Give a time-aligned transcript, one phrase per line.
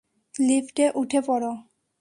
[0.35, 1.43] লিফটে উঠে পড়!